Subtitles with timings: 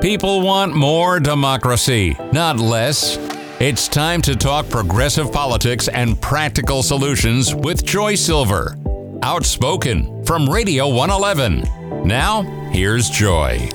[0.00, 3.16] People want more democracy, not less.
[3.58, 8.76] It's time to talk progressive politics and practical solutions with Joy Silver.
[9.22, 12.06] Outspoken from Radio 111.
[12.06, 13.68] Now, here's Joy.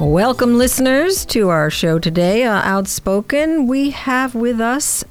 [0.00, 2.42] Welcome, listeners, to our show today.
[2.42, 5.04] Uh, Outspoken, we have with us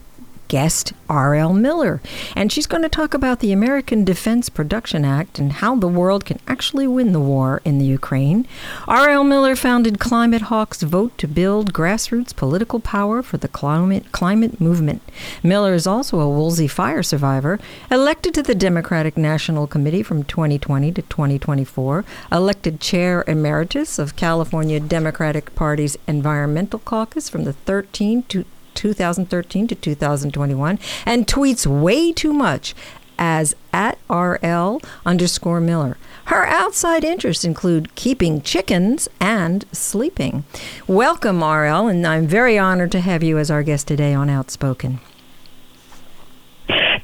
[0.51, 1.53] guest R.L.
[1.53, 2.01] Miller.
[2.35, 6.25] And she's going to talk about the American Defense Production Act and how the world
[6.25, 8.45] can actually win the war in the Ukraine.
[8.85, 9.23] R.L.
[9.23, 15.01] Miller founded Climate Hawks Vote to build grassroots political power for the climate, climate movement.
[15.41, 17.57] Miller is also a Woolsey fire survivor,
[17.89, 24.81] elected to the Democratic National Committee from 2020 to 2024, elected chair emeritus of California
[24.81, 28.43] Democratic Party's Environmental Caucus from the 13 to
[28.75, 32.73] 2013 to 2021 and tweets way too much
[33.17, 35.97] as at RL underscore Miller.
[36.25, 40.43] Her outside interests include keeping chickens and sleeping.
[40.87, 44.99] Welcome, RL, and I'm very honored to have you as our guest today on Outspoken.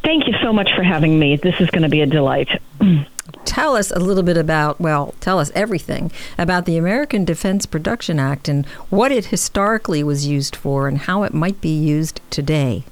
[0.03, 1.35] Thank you so much for having me.
[1.35, 2.49] This is going to be a delight.
[3.45, 8.19] tell us a little bit about, well, tell us everything about the American Defense Production
[8.19, 12.83] Act and what it historically was used for and how it might be used today.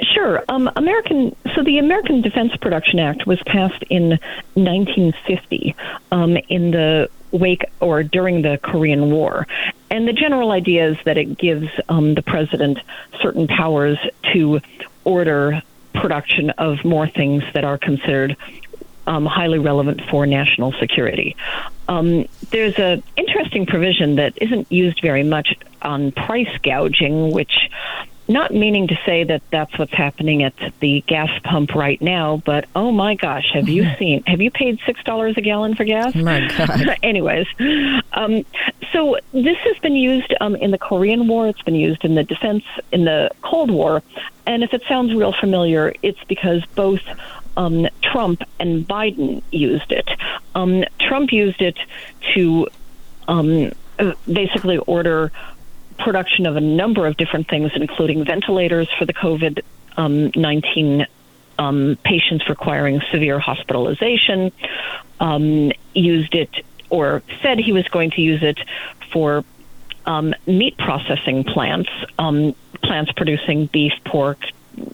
[0.00, 0.42] Sure.
[0.48, 1.34] Um, American.
[1.54, 4.10] So the American Defense Production Act was passed in
[4.54, 5.74] 1950
[6.12, 9.46] um, in the wake or during the Korean War,
[9.90, 12.78] and the general idea is that it gives um, the president
[13.20, 13.98] certain powers
[14.32, 14.60] to
[15.04, 15.62] order
[15.94, 18.36] production of more things that are considered
[19.06, 21.36] um, highly relevant for national security.
[21.88, 27.68] Um, there's an interesting provision that isn't used very much on price gouging, which
[28.26, 32.66] not meaning to say that that's what's happening at the gas pump right now, but
[32.74, 34.22] oh my gosh, have you seen?
[34.26, 36.14] Have you paid six dollars a gallon for gas?
[36.14, 36.96] My God.
[37.02, 37.46] Anyways,
[38.12, 38.44] um,
[38.92, 41.48] so this has been used um, in the Korean War.
[41.48, 44.02] It's been used in the defense in the Cold War,
[44.46, 47.02] and if it sounds real familiar, it's because both
[47.56, 50.08] um, Trump and Biden used it.
[50.54, 51.78] Um, Trump used it
[52.34, 52.68] to
[53.28, 53.72] um,
[54.30, 55.30] basically order
[55.98, 59.62] production of a number of different things, including ventilators for the COVID
[59.96, 61.06] um, 19
[61.58, 64.52] um, patients requiring severe hospitalization,
[65.20, 66.50] um, used it
[66.90, 68.58] or said he was going to use it
[69.10, 69.44] for
[70.06, 74.38] um, meat processing plants, um, plants producing beef, pork,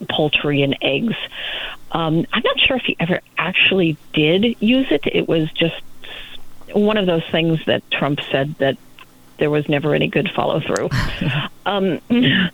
[0.09, 1.15] poultry, and eggs.
[1.91, 5.01] Um, I'm not sure if he ever actually did use it.
[5.05, 5.81] It was just
[6.73, 8.77] one of those things that Trump said that
[9.41, 10.89] there was never any good follow through.
[11.65, 11.99] um,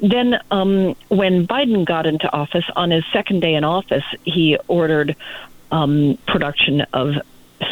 [0.00, 5.16] then, um, when Biden got into office, on his second day in office, he ordered
[5.72, 7.14] um, production of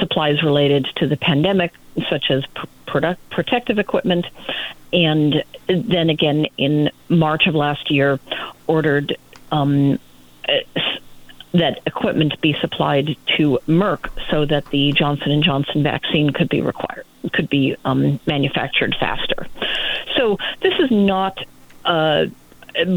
[0.00, 1.72] supplies related to the pandemic,
[2.08, 2.44] such as
[2.86, 4.26] product, protective equipment,
[4.94, 8.18] and then again in March of last year,
[8.66, 9.18] ordered
[9.52, 9.98] um,
[11.54, 16.60] that equipment be supplied to Merck so that the Johnson and Johnson vaccine could be
[16.60, 19.46] required could be um, manufactured faster.
[20.16, 21.38] So this is not
[21.84, 22.30] a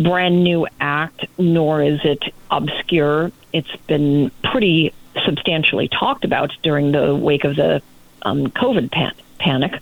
[0.04, 3.32] brand new act, nor is it obscure.
[3.54, 4.94] It's been pretty
[5.26, 7.82] substantially talked about during the wake of the
[8.24, 9.82] um, COVID pan- panic.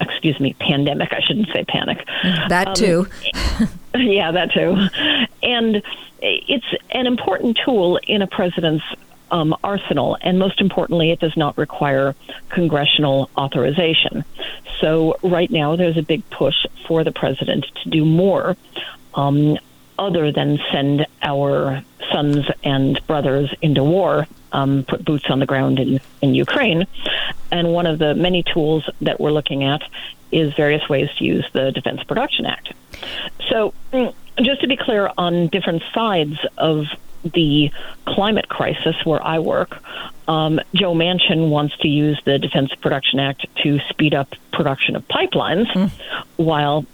[0.00, 1.12] Excuse me, pandemic.
[1.12, 2.04] I shouldn't say panic.
[2.48, 3.06] That um, too.
[3.94, 4.88] yeah, that too.
[5.42, 5.82] And
[6.20, 8.84] it's an important tool in a president's
[9.30, 12.14] um, arsenal, and most importantly, it does not require
[12.48, 14.24] congressional authorization.
[14.80, 18.56] So, right now, there's a big push for the president to do more
[19.14, 19.58] um,
[19.98, 25.78] other than send our sons and brothers into war, um, put boots on the ground
[25.78, 26.86] in, in Ukraine.
[27.50, 29.82] And one of the many tools that we're looking at
[30.32, 32.72] is various ways to use the Defense Production Act.
[33.48, 36.86] So, mm, just to be clear on different sides of
[37.22, 37.70] the
[38.06, 39.78] climate crisis where I work,
[40.26, 45.06] um, Joe Manchin wants to use the Defense Production Act to speed up production of
[45.08, 45.90] pipelines, mm.
[46.36, 46.86] while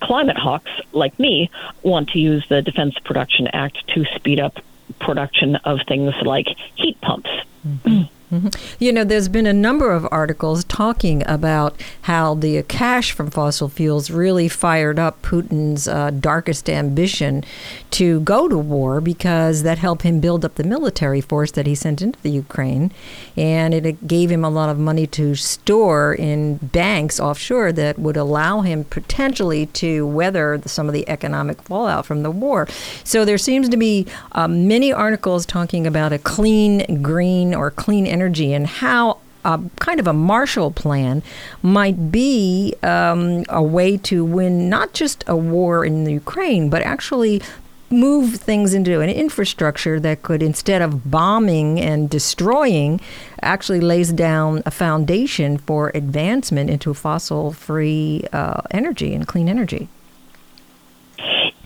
[0.00, 1.50] climate hawks like me
[1.82, 4.58] want to use the Defense Production Act to speed up
[5.04, 7.30] production of things like heat pumps.
[7.66, 8.02] Mm-hmm.
[8.34, 8.48] Mm-hmm.
[8.80, 13.68] You know, there's been a number of articles talking about how the cash from fossil
[13.68, 17.44] fuels really fired up Putin's uh, darkest ambition
[17.92, 21.76] to go to war because that helped him build up the military force that he
[21.76, 22.90] sent into the Ukraine.
[23.36, 28.16] And it gave him a lot of money to store in banks offshore that would
[28.16, 32.66] allow him potentially to weather some of the economic fallout from the war.
[33.04, 38.08] So there seems to be uh, many articles talking about a clean, green, or clean
[38.08, 41.22] energy and how a kind of a Marshall Plan
[41.62, 47.42] might be um, a way to win not just a war in Ukraine, but actually
[47.90, 53.00] move things into an infrastructure that could, instead of bombing and destroying,
[53.42, 59.88] actually lays down a foundation for advancement into fossil free uh, energy and clean energy.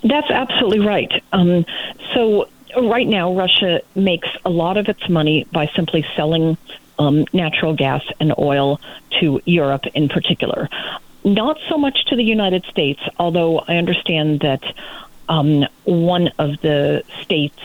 [0.04, 1.22] That's absolutely right.
[1.32, 1.64] Um,
[2.14, 2.48] so,
[2.80, 6.56] right now, Russia makes a lot of its money by simply selling
[6.99, 8.81] um, natural gas and oil
[9.21, 10.69] to Europe in particular.
[11.25, 14.62] Not so much to the United States, although I understand that
[15.29, 17.59] um, one of the states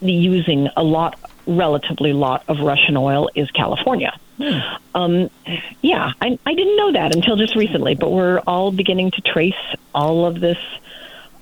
[0.00, 4.18] using a lot, relatively lot of Russian oil is California.
[4.38, 4.58] Hmm.
[4.94, 5.30] Um,
[5.82, 9.54] yeah, I, I didn't know that until just recently, but we're all beginning to trace
[9.94, 10.58] all of this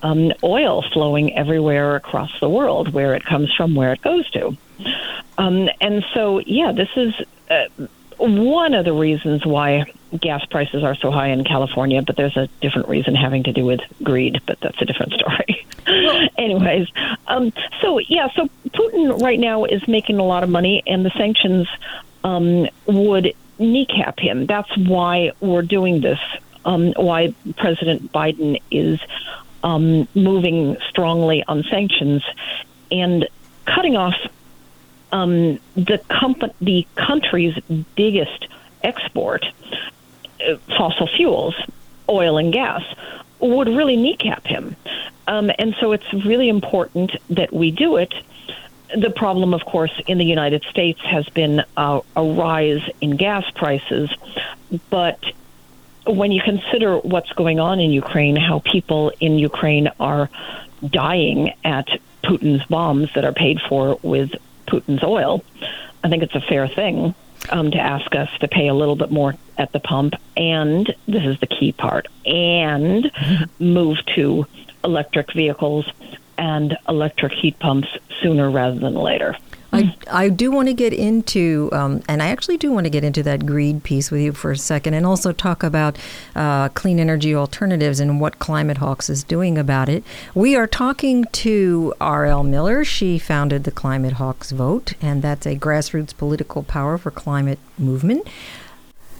[0.01, 4.57] um, oil flowing everywhere across the world, where it comes from, where it goes to.
[5.37, 7.13] Um, and so, yeah, this is
[7.49, 7.65] uh,
[8.17, 9.85] one of the reasons why
[10.19, 13.65] gas prices are so high in California, but there's a different reason having to do
[13.65, 15.65] with greed, but that's a different story.
[16.37, 16.87] Anyways,
[17.27, 21.11] um, so yeah, so Putin right now is making a lot of money, and the
[21.11, 21.67] sanctions
[22.23, 24.45] um, would kneecap him.
[24.45, 26.19] That's why we're doing this.
[26.65, 28.99] Um, why President Biden is
[29.63, 32.23] um, moving strongly on sanctions
[32.91, 33.27] and
[33.65, 34.15] cutting off
[35.11, 37.57] um, the comp- the country's
[37.95, 38.47] biggest
[38.83, 39.45] export,
[40.47, 41.55] uh, fossil fuels,
[42.07, 42.83] oil and gas,
[43.39, 44.75] would really kneecap him.
[45.27, 48.13] Um, and so it's really important that we do it.
[48.95, 53.49] The problem, of course, in the United States has been uh, a rise in gas
[53.51, 54.09] prices,
[54.89, 55.23] but
[56.07, 60.29] when you consider what's going on in Ukraine, how people in Ukraine are
[60.83, 61.87] dying at
[62.23, 64.33] Putin's bombs that are paid for with
[64.69, 65.43] Putin's oil,
[66.03, 67.13] I think it's a fair thing
[67.49, 71.25] um, to ask us to pay a little bit more at the pump, and this
[71.25, 73.11] is the key part, and
[73.59, 74.45] move to
[74.83, 75.91] electric vehicles
[76.37, 77.89] and electric heat pumps
[78.21, 79.35] sooner rather than later.
[80.09, 83.23] I, do want to get into, um, and I actually do want to get into
[83.23, 85.97] that greed piece with you for a second, and also talk about
[86.35, 90.03] uh, clean energy alternatives and what Climate Hawks is doing about it.
[90.33, 92.43] We are talking to R.L.
[92.43, 92.83] Miller.
[92.83, 98.27] She founded the Climate Hawks Vote, and that's a grassroots political power for climate movement.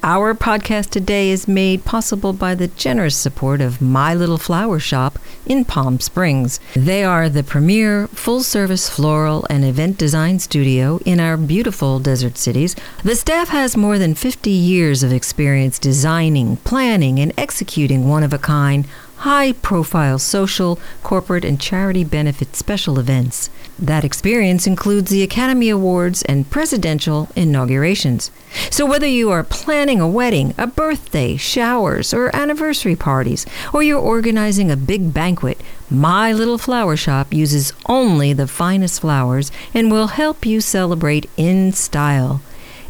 [0.02, 5.20] Our podcast today is made possible by the generous support of My Little Flower Shop
[5.46, 6.62] in Palm Springs.
[6.74, 12.38] They are the premier full service floral and event design studio in our beautiful desert
[12.38, 12.78] cities.
[13.04, 18.32] The staff has more than 50 years of experience designing, planning, and executing one of
[18.32, 18.88] a kind
[19.20, 23.50] high profile social, corporate, and charity benefit special events.
[23.78, 28.32] That experience includes the Academy Awards and presidential inaugurations.
[28.70, 34.00] So, whether you are planning a wedding, a birthday, showers, or anniversary parties, or you're
[34.00, 40.08] organizing a big banquet, My Little Flower Shop uses only the finest flowers and will
[40.08, 42.42] help you celebrate in style.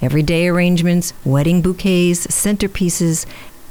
[0.01, 3.25] Everyday arrangements, wedding bouquets, centerpieces,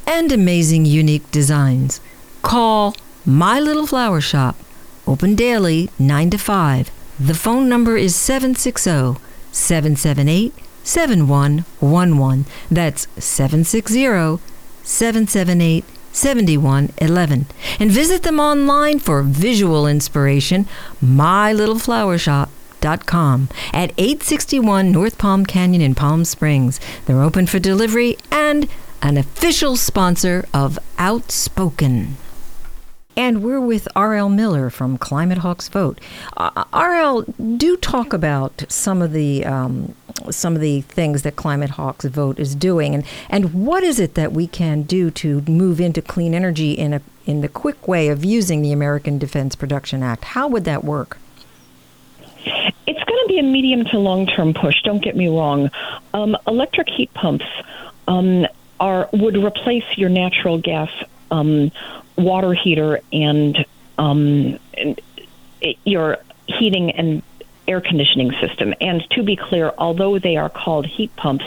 [0.06, 2.00] and amazing unique designs.
[2.42, 2.94] Call
[3.26, 4.56] My Little Flower Shop,
[5.06, 6.90] open daily 9 to 5.
[7.20, 9.20] The phone number is 760
[9.52, 10.54] 778
[10.84, 12.46] 7111.
[12.70, 14.38] That's 760
[14.84, 17.46] 778 7111.
[17.78, 20.66] And visit them online for visual inspiration,
[21.04, 26.80] mylittleflowershop.com at 861 North Palm Canyon in Palm Springs.
[27.06, 28.68] They're open for delivery and
[29.02, 32.16] an official sponsor of Outspoken.
[33.18, 34.28] And we're with R.L.
[34.28, 36.00] Miller from Climate Hawks Vote.
[36.36, 37.22] Uh, R.L.,
[37.56, 39.96] do talk about some of the um,
[40.30, 44.14] some of the things that Climate Hawks Vote is doing, and, and what is it
[44.14, 48.06] that we can do to move into clean energy in a in the quick way
[48.06, 50.22] of using the American Defense Production Act?
[50.22, 51.18] How would that work?
[52.86, 54.80] It's going to be a medium to long term push.
[54.84, 55.72] Don't get me wrong.
[56.14, 57.46] Um, electric heat pumps
[58.06, 58.46] um,
[58.78, 60.90] are would replace your natural gas
[61.32, 61.72] um,
[62.18, 63.64] water heater and,
[63.96, 64.58] um,
[65.84, 67.22] your heating and
[67.68, 68.74] air conditioning system.
[68.80, 71.44] And to be clear, although they are called heat pumps,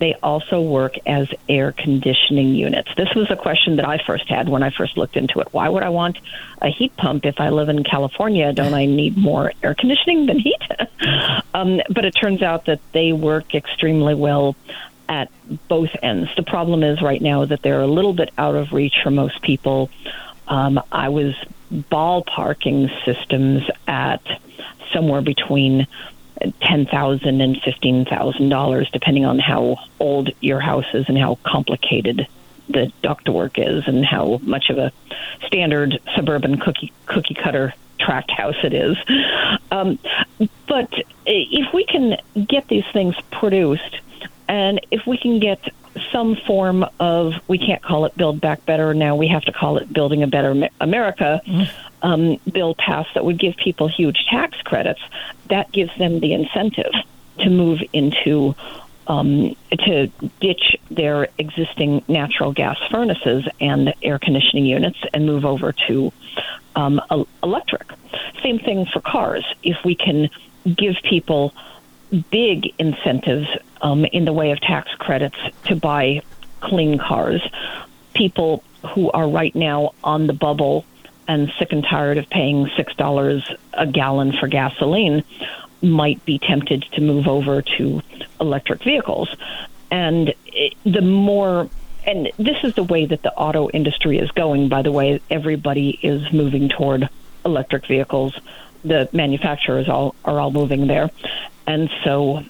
[0.00, 2.90] they also work as air conditioning units.
[2.96, 5.48] This was a question that I first had when I first looked into it.
[5.52, 6.18] Why would I want
[6.60, 8.52] a heat pump if I live in California?
[8.52, 10.62] Don't I need more air conditioning than heat?
[11.54, 14.56] um, but it turns out that they work extremely well
[15.10, 15.28] at
[15.68, 16.30] both ends.
[16.36, 19.42] The problem is right now that they're a little bit out of reach for most
[19.42, 19.90] people.
[20.46, 21.34] Um, I was
[21.72, 24.22] ballparking systems at
[24.92, 25.86] somewhere between
[26.60, 31.38] ten thousand and fifteen thousand dollars, depending on how old your house is and how
[31.42, 32.26] complicated
[32.68, 34.92] the ductwork is, and how much of a
[35.46, 38.96] standard suburban cookie cookie cutter tract house it is.
[39.70, 39.98] Um,
[40.66, 40.92] but
[41.26, 42.16] if we can
[42.48, 43.99] get these things produced,
[44.50, 45.60] and if we can get
[46.10, 49.78] some form of, we can't call it Build Back Better now, we have to call
[49.78, 51.40] it Building a Better America.
[51.46, 51.70] Mm.
[52.02, 55.00] Um, bill passed that would give people huge tax credits,
[55.50, 56.92] that gives them the incentive
[57.38, 58.56] to move into
[59.06, 59.54] um,
[59.84, 60.08] to
[60.40, 66.12] ditch their existing natural gas furnaces and air conditioning units and move over to
[66.74, 67.00] um,
[67.42, 67.88] electric.
[68.42, 69.44] Same thing for cars.
[69.62, 70.30] If we can
[70.76, 71.54] give people
[72.30, 73.48] big incentives
[73.82, 76.22] um, in the way of tax credits to buy
[76.60, 77.42] clean cars,
[78.14, 78.62] people
[78.94, 80.84] who are right now on the bubble
[81.28, 85.22] and sick and tired of paying $6 a gallon for gasoline
[85.82, 88.02] might be tempted to move over to
[88.40, 89.34] electric vehicles.
[89.90, 91.68] And it, the more
[92.06, 95.98] and this is the way that the auto industry is going by the way everybody
[96.02, 97.08] is moving toward
[97.44, 98.38] electric vehicles.
[98.84, 101.10] The manufacturers all are all moving there.
[101.66, 102.42] And so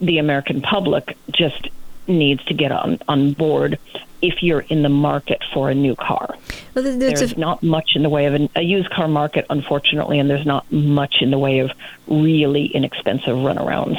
[0.00, 1.68] the american public just
[2.08, 3.78] needs to get on on board
[4.22, 6.34] if you're in the market for a new car.
[6.74, 10.18] Well, there's a, not much in the way of an, a used car market, unfortunately,
[10.18, 11.70] and there's not much in the way of
[12.06, 13.98] really inexpensive runarounds.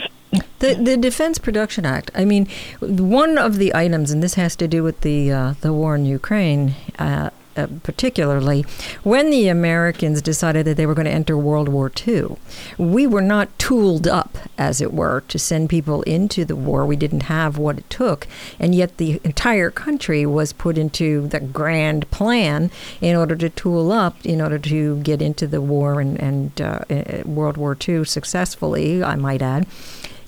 [0.60, 2.12] The the Defense Production Act.
[2.13, 2.48] I mean,
[2.80, 6.06] one of the items, and this has to do with the uh, the war in
[6.06, 6.75] Ukraine.
[7.00, 8.66] Uh, uh, particularly
[9.04, 12.38] when the Americans decided that they were going to enter World War II.
[12.78, 16.86] We were not tooled up, as it were, to send people into the war.
[16.86, 18.28] We didn't have what it took.
[18.60, 22.72] And yet the entire country was put into the grand plan
[23.02, 26.80] in order to tool up, in order to get into the war and, and uh,
[27.26, 29.68] World War II successfully, I might add.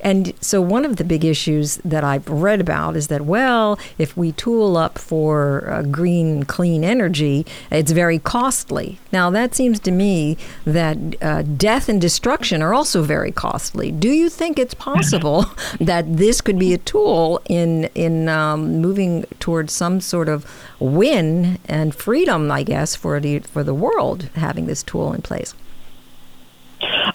[0.02, 4.16] And so, one of the big issues that I've read about is that, well, if
[4.16, 9.00] we tool up for uh, green, clean energy, it's very costly.
[9.12, 13.92] Now, that seems to me that uh, death and destruction are also very costly.
[13.92, 15.46] Do you think it's possible
[15.80, 20.46] that this could be a tool in in um, moving towards some sort of
[20.80, 25.54] win and freedom, I guess, for the for the world having this tool in place?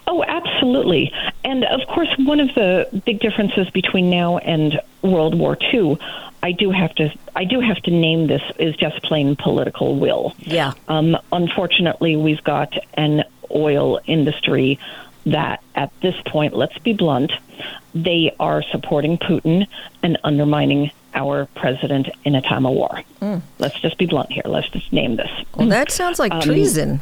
[0.06, 1.12] Oh, absolutely.
[1.44, 5.98] And of course, one of the big differences between now and World War II,
[6.42, 10.34] I do have to I do have to name this is just plain political will.
[10.38, 10.72] Yeah.
[10.88, 13.24] Um, unfortunately, we've got an
[13.54, 14.78] oil industry
[15.26, 17.32] that at this point, let's be blunt,
[17.94, 19.66] they are supporting Putin
[20.02, 23.02] and undermining our president in a time of war.
[23.20, 23.40] Mm.
[23.58, 24.42] Let's just be blunt here.
[24.44, 25.30] Let's just name this.
[25.54, 27.00] Well, that sounds like um, treason.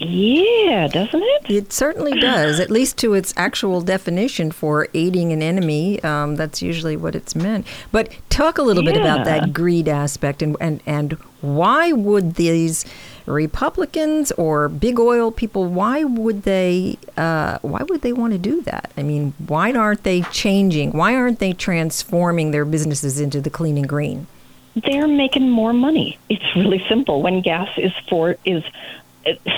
[0.00, 1.50] Yeah, doesn't it?
[1.50, 6.00] It certainly does, at least to its actual definition for aiding an enemy.
[6.04, 7.66] Um, that's usually what it's meant.
[7.90, 8.92] But talk a little yeah.
[8.92, 12.84] bit about that greed aspect and, and, and why would these
[13.26, 18.62] Republicans or big oil people, why would they, uh, why would they want to do
[18.62, 18.92] that?
[18.96, 20.92] I mean, why aren't they changing?
[20.92, 24.28] Why aren't they transforming their businesses into the clean and green?
[24.76, 26.18] They're making more money.
[26.28, 27.20] It's really simple.
[27.20, 28.62] When gas is for is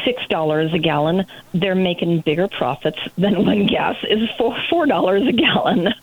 [0.04, 5.26] six dollars a gallon, they're making bigger profits than when gas is for four dollars
[5.26, 5.94] a gallon.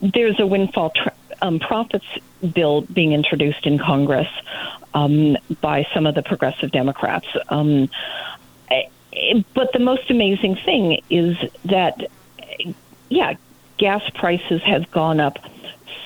[0.00, 2.06] There's a windfall tra- um, profits
[2.54, 4.28] bill being introduced in Congress
[4.94, 7.26] um, by some of the progressive Democrats.
[7.48, 7.88] Um,
[8.70, 12.10] eh, but the most amazing thing is that,
[13.08, 13.34] yeah,
[13.78, 15.38] gas prices have gone up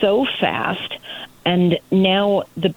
[0.01, 0.97] so fast,
[1.45, 2.75] and now the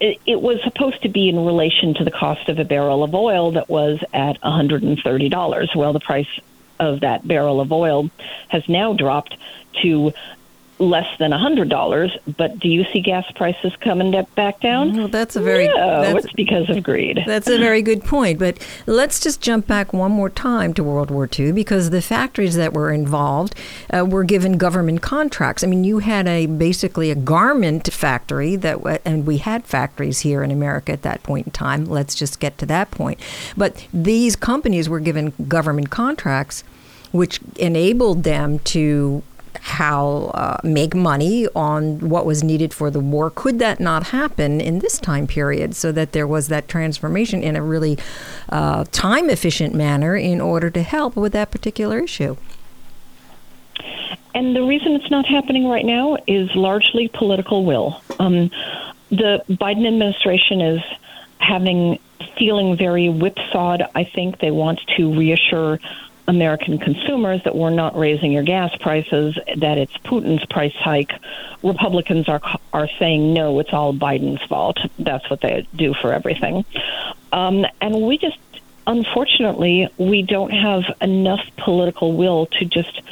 [0.00, 3.14] it, it was supposed to be in relation to the cost of a barrel of
[3.14, 5.76] oil that was at $130.
[5.76, 6.40] Well, the price
[6.78, 8.10] of that barrel of oil
[8.48, 9.36] has now dropped
[9.82, 10.12] to
[10.78, 12.16] less than a hundred dollars.
[12.36, 14.96] But do you see gas prices coming back down?
[14.96, 17.22] Well, that's a very no, it's because of greed.
[17.26, 18.38] That's a very good point.
[18.38, 22.56] But let's just jump back one more time to World War II because the factories
[22.56, 23.54] that were involved
[23.90, 25.64] uh, were given government contracts.
[25.64, 30.42] I mean, you had a basically a garment factory that, and we had factories here
[30.42, 31.84] in America at that point in time.
[31.84, 33.18] Let's just get to that point.
[33.56, 36.64] But these companies were given government contracts
[37.12, 39.22] which enabled them to
[39.60, 43.30] how uh, make money on what was needed for the war.
[43.30, 47.56] Could that not happen in this time period so that there was that transformation in
[47.56, 47.98] a really
[48.48, 52.36] uh, time efficient manner in order to help with that particular issue?
[54.34, 58.00] And the reason it's not happening right now is largely political will.
[58.18, 58.50] Um,
[59.10, 60.80] the Biden administration is
[61.38, 61.98] having
[62.36, 63.82] feeling very whipsawed.
[63.94, 65.80] I think they want to reassure
[66.28, 71.12] American consumers that we're not raising your gas prices, that it's Putin's price hike.
[71.62, 72.40] Republicans are
[72.72, 74.78] are saying no, it's all Biden's fault.
[74.98, 76.64] That's what they do for everything.
[77.32, 78.38] Um, and we just,
[78.86, 83.02] unfortunately, we don't have enough political will to just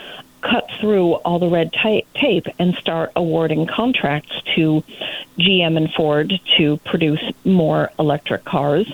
[0.43, 4.85] cut through all the red tape and start awarding contracts to
[5.39, 8.93] GM and Ford to produce more electric cars.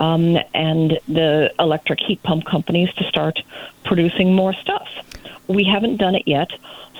[0.00, 3.40] Um, and the electric heat pump companies to start
[3.84, 4.88] producing more stuff.
[5.46, 6.50] We haven't done it yet.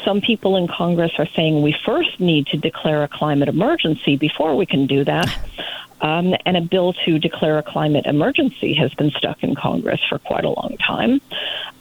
[0.05, 4.55] Some people in Congress are saying we first need to declare a climate emergency before
[4.55, 5.29] we can do that.
[6.01, 10.19] Um, and a bill to declare a climate emergency has been stuck in Congress for
[10.19, 11.21] quite a long time.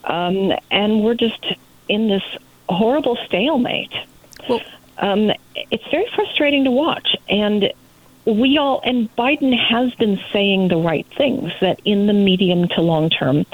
[0.05, 1.45] Um, and we're just
[1.89, 2.23] in this
[2.69, 3.93] horrible stalemate.
[4.47, 4.61] Well,
[4.97, 7.17] um, it's very frustrating to watch.
[7.27, 7.73] And
[8.25, 12.81] we all, and Biden has been saying the right things that in the medium to
[12.81, 13.45] long term,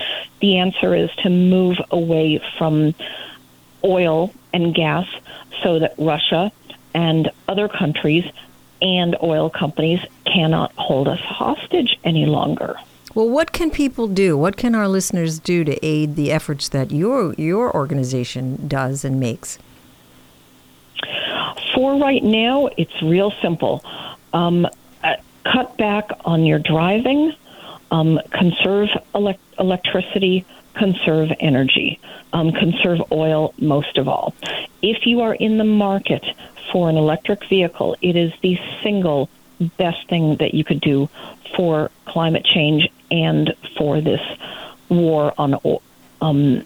[0.41, 2.93] the answer is to move away from
[3.83, 5.07] oil and gas
[5.63, 6.51] so that Russia
[6.93, 8.25] and other countries
[8.81, 12.75] and oil companies cannot hold us hostage any longer.
[13.15, 14.37] Well, what can people do?
[14.37, 19.19] What can our listeners do to aid the efforts that your your organization does and
[19.19, 19.57] makes?
[21.73, 23.83] For right now, it's real simple.
[24.33, 24.67] Um,
[25.03, 27.33] uh, cut back on your driving.
[27.91, 30.45] Um, conserve elect- electricity.
[30.75, 31.99] Conserve energy.
[32.31, 34.33] Um, conserve oil most of all.
[34.81, 36.23] If you are in the market
[36.71, 39.29] for an electric vehicle, it is the single
[39.77, 41.09] best thing that you could do
[41.55, 44.21] for climate change and for this
[44.87, 45.55] war on
[46.21, 46.65] um,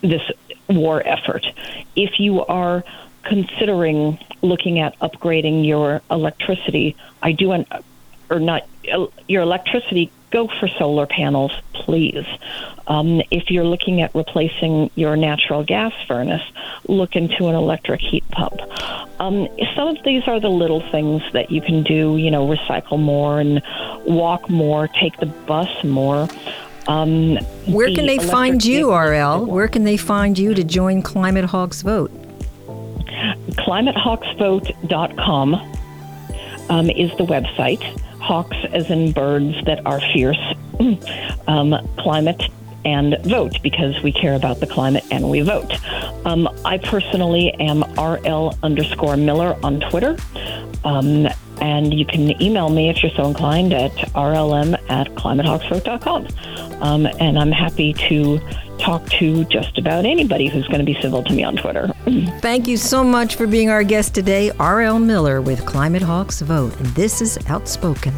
[0.00, 0.22] this
[0.68, 1.46] war effort.
[1.94, 2.84] If you are
[3.24, 7.66] considering looking at upgrading your electricity, I do, an,
[8.30, 8.66] or not
[9.28, 12.26] your electricity, go for solar panels, please.
[12.86, 16.42] Um, if you're looking at replacing your natural gas furnace,
[16.88, 18.60] look into an electric heat pump.
[19.20, 22.98] Um, some of these are the little things that you can do, you know, recycle
[22.98, 23.62] more and
[24.04, 26.28] walk more, take the bus more.
[26.88, 29.46] Um, Where can they find you, RL?
[29.46, 32.10] Where can they find you to join Climate Hawks Vote?
[33.56, 35.54] ClimateHawksVote.com
[36.68, 37.82] um, is the website.
[38.20, 40.38] Hawks, as in birds that are fierce.
[41.46, 42.42] um, climate
[42.84, 45.72] and vote because we care about the climate and we vote.
[46.26, 50.16] Um, I personally am RL underscore Miller on Twitter.
[50.84, 51.28] Um,
[51.60, 56.26] and you can email me if you're so inclined at rlm at climatehawksvote.com.
[56.80, 58.40] Um, and I'm happy to
[58.78, 61.92] talk to just about anybody who's going to be civil to me on Twitter.
[62.40, 64.98] Thank you so much for being our guest today, R.L.
[64.98, 66.76] Miller with Climate Hawks Vote.
[66.78, 68.12] And this is Outspoken.